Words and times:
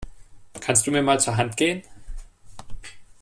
Kannst 0.59 0.87
du 0.87 0.91
mir 0.91 1.03
mal 1.03 1.19
zur 1.19 1.37
Hand 1.37 1.57
gehen? 1.57 1.83